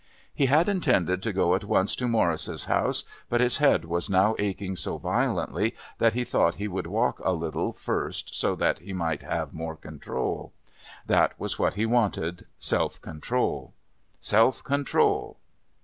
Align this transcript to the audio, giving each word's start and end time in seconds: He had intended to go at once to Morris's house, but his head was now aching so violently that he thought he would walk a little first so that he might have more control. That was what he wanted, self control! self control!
He 0.33 0.47
had 0.47 0.67
intended 0.67 1.21
to 1.21 1.31
go 1.31 1.53
at 1.53 1.63
once 1.63 1.95
to 1.97 2.07
Morris's 2.07 2.65
house, 2.65 3.03
but 3.29 3.39
his 3.39 3.57
head 3.57 3.85
was 3.85 4.09
now 4.09 4.35
aching 4.39 4.75
so 4.75 4.97
violently 4.97 5.75
that 5.99 6.15
he 6.15 6.23
thought 6.23 6.55
he 6.55 6.67
would 6.67 6.87
walk 6.87 7.19
a 7.19 7.33
little 7.33 7.71
first 7.71 8.35
so 8.35 8.55
that 8.55 8.79
he 8.79 8.93
might 8.93 9.21
have 9.21 9.53
more 9.53 9.75
control. 9.75 10.53
That 11.05 11.39
was 11.39 11.59
what 11.59 11.75
he 11.75 11.85
wanted, 11.85 12.47
self 12.57 12.99
control! 12.99 13.75
self 14.19 14.63
control! 14.63 15.37